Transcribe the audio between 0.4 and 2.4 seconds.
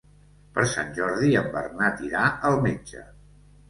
Per Sant Jordi en Bernat irà